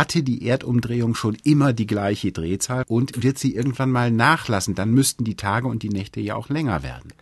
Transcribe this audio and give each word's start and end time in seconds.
hatte 0.00 0.22
die 0.22 0.46
Erdumdrehung 0.46 1.14
schon 1.14 1.36
immer 1.44 1.74
die 1.74 1.86
gleiche 1.86 2.32
Drehzahl 2.32 2.84
und 2.88 3.22
wird 3.22 3.38
sie 3.38 3.54
irgendwann 3.54 3.90
mal 3.90 4.10
nachlassen, 4.10 4.74
dann 4.74 4.92
müssten 4.92 5.24
die 5.24 5.36
Tage 5.36 5.68
und 5.68 5.82
die 5.82 5.90
Nächte 5.90 6.20
ja 6.20 6.36
auch 6.36 6.48
länger 6.48 6.82
werden. 6.82 7.12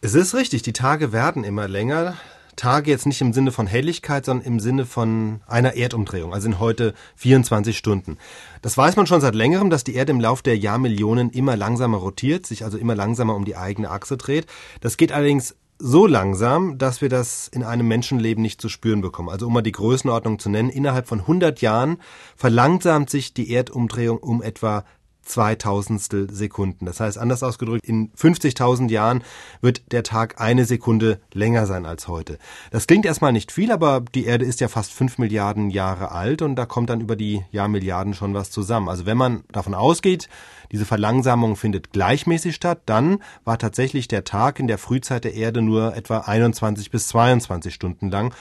Es 0.00 0.14
ist 0.14 0.34
richtig, 0.34 0.62
die 0.62 0.72
Tage 0.72 1.12
werden 1.12 1.44
immer 1.44 1.68
länger. 1.68 2.16
Tage 2.56 2.90
jetzt 2.90 3.06
nicht 3.06 3.20
im 3.20 3.32
Sinne 3.32 3.52
von 3.52 3.68
Helligkeit, 3.68 4.24
sondern 4.24 4.44
im 4.44 4.58
Sinne 4.58 4.84
von 4.84 5.42
einer 5.46 5.76
Erdumdrehung, 5.76 6.34
also 6.34 6.48
in 6.48 6.58
heute 6.58 6.92
24 7.14 7.78
Stunden. 7.78 8.18
Das 8.62 8.76
weiß 8.76 8.96
man 8.96 9.06
schon 9.06 9.20
seit 9.20 9.36
längerem, 9.36 9.70
dass 9.70 9.84
die 9.84 9.94
Erde 9.94 10.10
im 10.10 10.18
Lauf 10.18 10.42
der 10.42 10.58
Jahrmillionen 10.58 11.30
immer 11.30 11.56
langsamer 11.56 11.98
rotiert, 11.98 12.46
sich 12.46 12.64
also 12.64 12.76
immer 12.76 12.96
langsamer 12.96 13.36
um 13.36 13.44
die 13.44 13.54
eigene 13.54 13.90
Achse 13.90 14.16
dreht. 14.16 14.46
Das 14.80 14.96
geht 14.96 15.12
allerdings 15.12 15.54
so 15.78 16.06
langsam, 16.06 16.78
dass 16.78 17.00
wir 17.00 17.08
das 17.08 17.48
in 17.48 17.62
einem 17.62 17.86
Menschenleben 17.86 18.42
nicht 18.42 18.60
zu 18.60 18.68
spüren 18.68 19.00
bekommen. 19.00 19.28
Also 19.28 19.46
um 19.46 19.52
mal 19.52 19.62
die 19.62 19.72
Größenordnung 19.72 20.38
zu 20.38 20.50
nennen, 20.50 20.70
innerhalb 20.70 21.06
von 21.06 21.20
100 21.20 21.60
Jahren 21.60 21.98
verlangsamt 22.36 23.10
sich 23.10 23.32
die 23.32 23.52
Erdumdrehung 23.52 24.18
um 24.18 24.42
etwa 24.42 24.84
Zweitausendstel 25.28 26.30
Sekunden. 26.32 26.86
Das 26.86 27.00
heißt, 27.00 27.18
anders 27.18 27.42
ausgedrückt, 27.42 27.84
in 27.84 28.10
50.000 28.12 28.90
Jahren 28.90 29.22
wird 29.60 29.92
der 29.92 30.02
Tag 30.02 30.40
eine 30.40 30.64
Sekunde 30.64 31.20
länger 31.32 31.66
sein 31.66 31.86
als 31.86 32.08
heute. 32.08 32.38
Das 32.70 32.86
klingt 32.86 33.06
erstmal 33.06 33.32
nicht 33.32 33.52
viel, 33.52 33.70
aber 33.70 34.02
die 34.14 34.24
Erde 34.24 34.44
ist 34.44 34.60
ja 34.60 34.68
fast 34.68 34.92
fünf 34.92 35.18
Milliarden 35.18 35.70
Jahre 35.70 36.12
alt 36.12 36.42
und 36.42 36.56
da 36.56 36.66
kommt 36.66 36.90
dann 36.90 37.00
über 37.00 37.16
die 37.16 37.44
Jahrmilliarden 37.50 38.14
schon 38.14 38.34
was 38.34 38.50
zusammen. 38.50 38.88
Also 38.88 39.06
wenn 39.06 39.16
man 39.16 39.44
davon 39.52 39.74
ausgeht, 39.74 40.28
diese 40.72 40.84
Verlangsamung 40.84 41.56
findet 41.56 41.92
gleichmäßig 41.92 42.54
statt, 42.54 42.82
dann 42.86 43.22
war 43.44 43.58
tatsächlich 43.58 44.08
der 44.08 44.24
Tag 44.24 44.58
in 44.58 44.66
der 44.66 44.78
Frühzeit 44.78 45.24
der 45.24 45.34
Erde 45.34 45.62
nur 45.62 45.96
etwa 45.96 46.18
21 46.18 46.90
bis 46.90 47.08
22 47.08 47.72
Stunden 47.74 48.10
lang. 48.10 48.34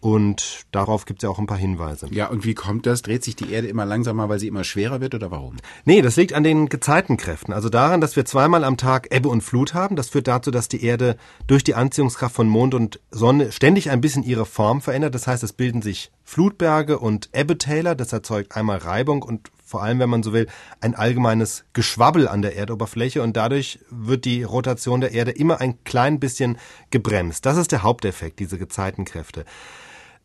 Und 0.00 0.64
darauf 0.72 1.04
gibt 1.04 1.20
es 1.20 1.24
ja 1.24 1.28
auch 1.28 1.38
ein 1.38 1.46
paar 1.46 1.58
Hinweise. 1.58 2.08
Ja, 2.10 2.28
und 2.28 2.46
wie 2.46 2.54
kommt 2.54 2.86
das? 2.86 3.02
Dreht 3.02 3.22
sich 3.22 3.36
die 3.36 3.52
Erde 3.52 3.68
immer 3.68 3.84
langsamer, 3.84 4.30
weil 4.30 4.38
sie 4.38 4.48
immer 4.48 4.64
schwerer 4.64 5.02
wird 5.02 5.14
oder 5.14 5.30
warum? 5.30 5.56
Nee, 5.84 6.00
das 6.00 6.16
liegt 6.16 6.32
an 6.32 6.42
den 6.42 6.70
Gezeitenkräften. 6.70 7.52
Also 7.52 7.68
daran, 7.68 8.00
dass 8.00 8.16
wir 8.16 8.24
zweimal 8.24 8.64
am 8.64 8.78
Tag 8.78 9.08
Ebbe 9.14 9.28
und 9.28 9.42
Flut 9.42 9.74
haben. 9.74 9.96
Das 9.96 10.08
führt 10.08 10.26
dazu, 10.26 10.50
dass 10.50 10.68
die 10.68 10.82
Erde 10.82 11.16
durch 11.46 11.64
die 11.64 11.74
Anziehungskraft 11.74 12.34
von 12.34 12.48
Mond 12.48 12.72
und 12.74 12.98
Sonne 13.10 13.52
ständig 13.52 13.90
ein 13.90 14.00
bisschen 14.00 14.22
ihre 14.22 14.46
Form 14.46 14.80
verändert. 14.80 15.14
Das 15.14 15.26
heißt, 15.26 15.42
es 15.42 15.52
bilden 15.52 15.82
sich 15.82 16.10
Flutberge 16.24 16.98
und 16.98 17.28
Ebbetäler. 17.34 17.94
Das 17.94 18.14
erzeugt 18.14 18.56
einmal 18.56 18.78
Reibung 18.78 19.22
und 19.22 19.50
vor 19.66 19.82
allem, 19.82 19.98
wenn 20.00 20.10
man 20.10 20.22
so 20.22 20.32
will, 20.32 20.48
ein 20.80 20.94
allgemeines 20.94 21.64
Geschwabbel 21.74 22.26
an 22.26 22.42
der 22.42 22.56
Erdoberfläche 22.56 23.22
und 23.22 23.36
dadurch 23.36 23.78
wird 23.90 24.24
die 24.24 24.42
Rotation 24.42 25.00
der 25.00 25.12
Erde 25.12 25.30
immer 25.30 25.60
ein 25.60 25.84
klein 25.84 26.18
bisschen 26.18 26.58
gebremst. 26.90 27.46
Das 27.46 27.56
ist 27.56 27.70
der 27.70 27.82
Haupteffekt, 27.82 28.40
diese 28.40 28.58
Gezeitenkräfte. 28.58 29.44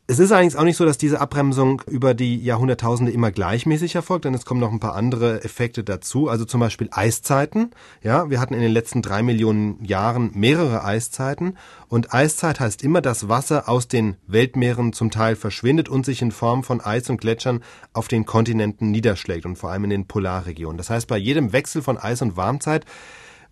Es 0.08 0.20
ist 0.20 0.32
eigentlich 0.32 0.56
auch 0.56 0.64
nicht 0.64 0.78
so, 0.78 0.86
dass 0.86 1.00
diese 1.00 1.20
Abbremsung 1.20 1.82
über 1.88 2.14
die 2.14 2.38
Jahrhunderttausende 2.38 3.12
immer 3.12 3.32
gleichmäßig 3.32 3.96
erfolgt, 3.96 4.26
denn 4.26 4.36
es 4.36 4.46
kommen 4.46 4.60
noch 4.60 4.72
ein 4.72 4.80
paar 4.80 4.94
andere 4.94 5.44
Effekte 5.44 5.84
dazu. 5.84 6.30
Also 6.30 6.46
zum 6.46 6.60
Beispiel 6.60 6.90
Eiszeiten. 6.92 7.72
Ja, 8.04 8.30
wir 8.30 8.40
hatten 8.40 8.54
in 8.54 8.62
den 8.62 8.72
letzten 8.72 9.02
drei 9.02 9.24
Millionen 9.24 9.84
Jahren 9.84 10.30
mehrere 10.36 10.84
Eiszeiten. 10.84 11.58
Und 11.88 12.14
Eiszeit 12.14 12.60
heißt 12.60 12.84
immer, 12.84 13.02
dass 13.02 13.30
Wasser 13.30 13.68
aus 13.68 13.88
den 13.88 14.16
Weltmeeren 14.28 14.94
zum 14.94 15.10
Teil 15.10 15.36
verschwindet 15.36 15.90
und 15.90 16.06
sich 16.06 16.22
in 16.22 16.32
Form 16.32 16.64
von 16.64 16.82
Eis 16.82 17.10
und 17.10 17.20
Gletschern 17.20 17.64
auf 17.92 18.08
den 18.08 18.28
Kontinenten 18.28 18.92
niederschlägt 18.92 19.48
und 19.48 19.56
vor 19.56 19.72
allem 19.72 19.86
in 19.86 19.90
den 19.90 20.06
Polarregionen. 20.06 20.78
Das 20.78 20.92
heißt, 20.92 21.08
bei 21.08 21.18
jedem 21.18 21.52
Wechsel 21.52 21.82
von 21.82 21.98
Eis- 21.98 22.22
und 22.22 22.38
Warmzeit 22.38 22.86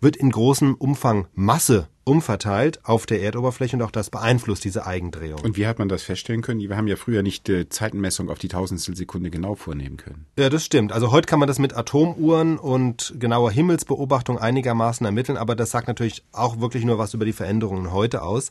wird 0.04 0.16
in 0.16 0.30
großem 0.30 0.74
Umfang 0.74 1.26
Masse 1.34 1.88
umverteilt 2.04 2.84
auf 2.84 3.06
der 3.06 3.22
Erdoberfläche 3.22 3.76
und 3.76 3.82
auch 3.82 3.90
das 3.90 4.10
beeinflusst 4.10 4.62
diese 4.64 4.86
Eigendrehung. 4.86 5.40
Und 5.40 5.56
wie 5.56 5.66
hat 5.66 5.78
man 5.78 5.88
das 5.88 6.02
feststellen 6.02 6.42
können? 6.42 6.60
Wir 6.60 6.76
haben 6.76 6.86
ja 6.86 6.96
früher 6.96 7.22
nicht 7.22 7.48
äh, 7.48 7.68
Zeitenmessung 7.68 8.28
auf 8.28 8.38
die 8.38 8.48
Tausendstel 8.48 8.94
Sekunde 8.94 9.30
genau 9.30 9.54
vornehmen 9.54 9.96
können. 9.96 10.26
Ja, 10.38 10.50
das 10.50 10.64
stimmt. 10.64 10.92
Also 10.92 11.10
heute 11.10 11.26
kann 11.26 11.38
man 11.38 11.48
das 11.48 11.58
mit 11.58 11.74
Atomuhren 11.74 12.58
und 12.58 13.14
genauer 13.18 13.50
Himmelsbeobachtung 13.50 14.38
einigermaßen 14.38 15.06
ermitteln, 15.06 15.38
aber 15.38 15.56
das 15.56 15.70
sagt 15.70 15.88
natürlich 15.88 16.22
auch 16.32 16.60
wirklich 16.60 16.84
nur 16.84 16.98
was 16.98 17.14
über 17.14 17.24
die 17.24 17.32
Veränderungen 17.32 17.90
heute 17.90 18.22
aus. 18.22 18.50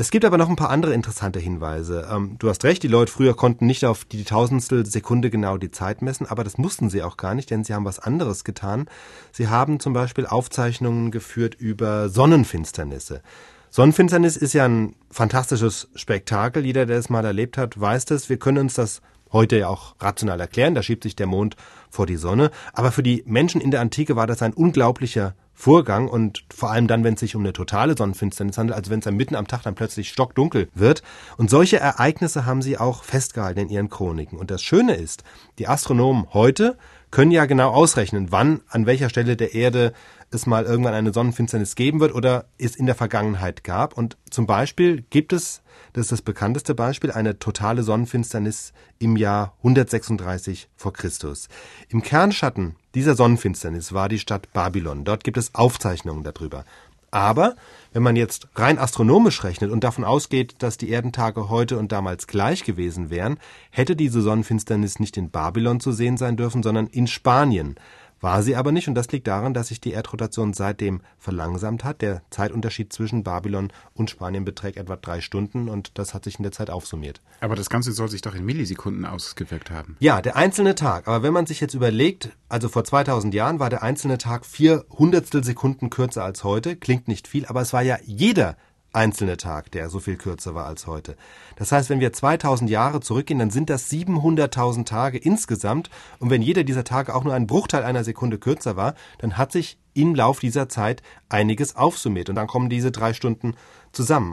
Es 0.00 0.10
gibt 0.10 0.24
aber 0.24 0.38
noch 0.38 0.48
ein 0.48 0.56
paar 0.56 0.70
andere 0.70 0.94
interessante 0.94 1.40
Hinweise. 1.40 2.08
Ähm, 2.10 2.36
du 2.38 2.48
hast 2.48 2.64
recht, 2.64 2.82
die 2.82 2.88
Leute 2.88 3.12
früher 3.12 3.36
konnten 3.36 3.66
nicht 3.66 3.84
auf 3.84 4.06
die 4.06 4.24
Tausendstel 4.24 4.86
Sekunde 4.86 5.28
genau 5.28 5.58
die 5.58 5.72
Zeit 5.72 6.00
messen, 6.00 6.26
aber 6.26 6.42
das 6.42 6.56
mussten 6.56 6.88
sie 6.88 7.02
auch 7.02 7.18
gar 7.18 7.34
nicht, 7.34 7.50
denn 7.50 7.64
sie 7.64 7.74
haben 7.74 7.84
was 7.84 7.98
anderes 7.98 8.44
getan. 8.44 8.88
Sie 9.30 9.48
haben 9.48 9.78
zum 9.78 9.92
Beispiel 9.92 10.24
Aufzeichnungen 10.24 11.10
geführt 11.10 11.54
über 11.54 12.08
Sonnenfinsternisse. 12.08 13.20
Sonnenfinsternis 13.68 14.38
ist 14.38 14.54
ja 14.54 14.64
ein 14.64 14.94
fantastisches 15.10 15.90
Spektakel. 15.94 16.64
Jeder, 16.64 16.86
der 16.86 16.96
es 16.96 17.10
mal 17.10 17.26
erlebt 17.26 17.58
hat, 17.58 17.78
weiß 17.78 18.06
das. 18.06 18.30
Wir 18.30 18.38
können 18.38 18.56
uns 18.56 18.72
das 18.72 19.02
heute 19.32 19.58
ja 19.58 19.68
auch 19.68 19.94
rational 20.00 20.40
erklären. 20.40 20.74
Da 20.74 20.82
schiebt 20.82 21.02
sich 21.02 21.16
der 21.16 21.26
Mond 21.26 21.56
vor 21.88 22.06
die 22.06 22.16
Sonne. 22.16 22.50
Aber 22.72 22.92
für 22.92 23.02
die 23.02 23.22
Menschen 23.26 23.60
in 23.60 23.70
der 23.70 23.80
Antike 23.80 24.16
war 24.16 24.26
das 24.26 24.42
ein 24.42 24.52
unglaublicher 24.52 25.34
Vorgang 25.52 26.08
und 26.08 26.46
vor 26.54 26.70
allem 26.70 26.86
dann, 26.86 27.04
wenn 27.04 27.14
es 27.14 27.20
sich 27.20 27.36
um 27.36 27.42
eine 27.42 27.52
totale 27.52 27.94
Sonnenfinsternis 27.94 28.56
handelt, 28.56 28.78
also 28.78 28.90
wenn 28.90 29.00
es 29.00 29.04
dann 29.04 29.16
mitten 29.16 29.36
am 29.36 29.46
Tag 29.46 29.62
dann 29.62 29.74
plötzlich 29.74 30.08
stockdunkel 30.08 30.68
wird. 30.74 31.02
Und 31.36 31.50
solche 31.50 31.78
Ereignisse 31.78 32.46
haben 32.46 32.62
sie 32.62 32.78
auch 32.78 33.04
festgehalten 33.04 33.60
in 33.60 33.68
ihren 33.68 33.90
Chroniken. 33.90 34.38
Und 34.38 34.50
das 34.50 34.62
Schöne 34.62 34.94
ist, 34.94 35.22
die 35.58 35.68
Astronomen 35.68 36.32
heute 36.32 36.78
können 37.10 37.30
ja 37.30 37.46
genau 37.46 37.70
ausrechnen, 37.70 38.30
wann 38.30 38.60
an 38.68 38.86
welcher 38.86 39.08
Stelle 39.08 39.36
der 39.36 39.54
Erde 39.54 39.92
es 40.30 40.46
mal 40.46 40.64
irgendwann 40.64 40.94
eine 40.94 41.12
Sonnenfinsternis 41.12 41.74
geben 41.74 42.00
wird 42.00 42.14
oder 42.14 42.46
es 42.56 42.76
in 42.76 42.86
der 42.86 42.94
Vergangenheit 42.94 43.64
gab. 43.64 43.98
Und 43.98 44.16
zum 44.30 44.46
Beispiel 44.46 45.02
gibt 45.10 45.32
es, 45.32 45.62
das 45.92 46.06
ist 46.06 46.12
das 46.12 46.22
bekannteste 46.22 46.74
Beispiel, 46.74 47.10
eine 47.10 47.38
totale 47.38 47.82
Sonnenfinsternis 47.82 48.72
im 49.00 49.16
Jahr 49.16 49.54
136 49.58 50.68
vor 50.76 50.92
Christus. 50.92 51.48
Im 51.88 52.02
Kernschatten 52.02 52.76
dieser 52.94 53.16
Sonnenfinsternis 53.16 53.92
war 53.92 54.08
die 54.08 54.18
Stadt 54.18 54.52
Babylon. 54.52 55.04
Dort 55.04 55.24
gibt 55.24 55.36
es 55.36 55.54
Aufzeichnungen 55.54 56.22
darüber. 56.22 56.64
Aber 57.10 57.56
wenn 57.92 58.02
man 58.02 58.14
jetzt 58.14 58.46
rein 58.54 58.78
astronomisch 58.78 59.42
rechnet 59.42 59.70
und 59.70 59.82
davon 59.82 60.04
ausgeht, 60.04 60.56
dass 60.60 60.76
die 60.76 60.90
Erdentage 60.90 61.48
heute 61.48 61.78
und 61.78 61.90
damals 61.90 62.26
gleich 62.26 62.64
gewesen 62.64 63.10
wären, 63.10 63.38
hätte 63.70 63.96
diese 63.96 64.22
Sonnenfinsternis 64.22 65.00
nicht 65.00 65.16
in 65.16 65.30
Babylon 65.30 65.80
zu 65.80 65.90
sehen 65.92 66.16
sein 66.16 66.36
dürfen, 66.36 66.62
sondern 66.62 66.86
in 66.86 67.06
Spanien. 67.06 67.76
War 68.20 68.42
sie 68.42 68.54
aber 68.56 68.70
nicht 68.70 68.86
und 68.88 68.94
das 68.94 69.10
liegt 69.12 69.26
daran, 69.26 69.54
dass 69.54 69.68
sich 69.68 69.80
die 69.80 69.92
Erdrotation 69.92 70.52
seitdem 70.52 71.00
verlangsamt 71.18 71.84
hat. 71.84 72.02
Der 72.02 72.22
Zeitunterschied 72.30 72.92
zwischen 72.92 73.24
Babylon 73.24 73.72
und 73.94 74.10
Spanien 74.10 74.44
beträgt 74.44 74.76
etwa 74.76 74.96
drei 74.96 75.20
Stunden 75.20 75.68
und 75.68 75.98
das 75.98 76.12
hat 76.12 76.24
sich 76.24 76.38
in 76.38 76.42
der 76.42 76.52
Zeit 76.52 76.68
aufsummiert. 76.68 77.22
Aber 77.40 77.56
das 77.56 77.70
Ganze 77.70 77.92
soll 77.92 78.08
sich 78.08 78.20
doch 78.20 78.34
in 78.34 78.44
Millisekunden 78.44 79.06
ausgewirkt 79.06 79.70
haben. 79.70 79.96
Ja, 80.00 80.20
der 80.20 80.36
einzelne 80.36 80.74
Tag. 80.74 81.08
Aber 81.08 81.22
wenn 81.22 81.32
man 81.32 81.46
sich 81.46 81.60
jetzt 81.60 81.74
überlegt, 81.74 82.30
also 82.48 82.68
vor 82.68 82.84
2000 82.84 83.32
Jahren 83.32 83.58
war 83.58 83.70
der 83.70 83.82
einzelne 83.82 84.18
Tag 84.18 84.44
vier 84.44 84.84
Hundertstel 84.90 85.42
Sekunden 85.42 85.88
kürzer 85.88 86.24
als 86.24 86.44
heute. 86.44 86.76
Klingt 86.76 87.08
nicht 87.08 87.26
viel, 87.26 87.46
aber 87.46 87.62
es 87.62 87.72
war 87.72 87.82
ja 87.82 87.98
jeder 88.04 88.56
einzelne 88.92 89.36
Tag, 89.36 89.70
der 89.72 89.88
so 89.90 90.00
viel 90.00 90.16
kürzer 90.16 90.54
war 90.54 90.66
als 90.66 90.86
heute. 90.86 91.16
Das 91.56 91.72
heißt, 91.72 91.90
wenn 91.90 92.00
wir 92.00 92.12
2000 92.12 92.70
Jahre 92.70 93.00
zurückgehen, 93.00 93.38
dann 93.38 93.50
sind 93.50 93.70
das 93.70 93.90
700.000 93.90 94.84
Tage 94.84 95.18
insgesamt. 95.18 95.90
Und 96.18 96.30
wenn 96.30 96.42
jeder 96.42 96.64
dieser 96.64 96.84
Tage 96.84 97.14
auch 97.14 97.24
nur 97.24 97.34
ein 97.34 97.46
Bruchteil 97.46 97.84
einer 97.84 98.04
Sekunde 98.04 98.38
kürzer 98.38 98.76
war, 98.76 98.94
dann 99.18 99.38
hat 99.38 99.52
sich 99.52 99.78
im 99.94 100.14
Lauf 100.14 100.40
dieser 100.40 100.68
Zeit 100.68 101.02
einiges 101.28 101.76
aufsummiert. 101.76 102.28
Und 102.28 102.36
dann 102.36 102.46
kommen 102.46 102.70
diese 102.70 102.90
drei 102.90 103.12
Stunden 103.12 103.54
zusammen. 103.92 104.32